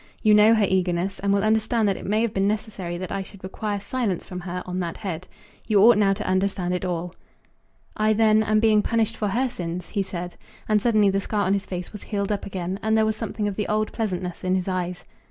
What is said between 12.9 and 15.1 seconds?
there was something of the old pleasantness in his eyes.